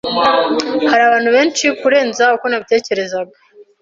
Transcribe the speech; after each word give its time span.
Hariho 0.89 1.07
abantu 1.09 1.29
benshi 1.35 1.65
kurenza 1.79 2.23
uko 2.35 2.45
nabitekerezaga 2.47 3.35